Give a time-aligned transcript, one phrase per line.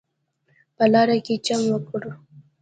[0.75, 2.01] په لاره کې چم وکړ.